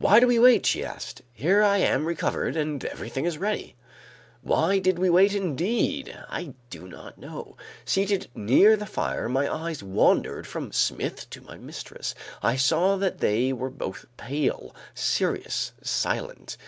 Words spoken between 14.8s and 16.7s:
serious, silent.